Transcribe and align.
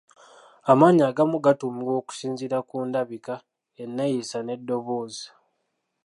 Amannya 0.71 1.03
agamu 1.09 1.37
gatuumibwa 1.45 1.93
okusinziira 2.01 2.57
ku 2.69 2.75
ndabika, 2.87 3.35
enneeyisa 3.83 4.37
n'eddoboozi. 4.43 5.25